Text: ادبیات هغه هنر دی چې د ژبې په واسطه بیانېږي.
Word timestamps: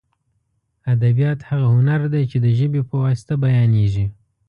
ادبیات 0.93 1.39
هغه 1.49 1.67
هنر 1.75 2.01
دی 2.13 2.23
چې 2.31 2.37
د 2.45 2.47
ژبې 2.59 2.81
په 2.89 2.95
واسطه 3.03 3.33
بیانېږي. 3.43 4.05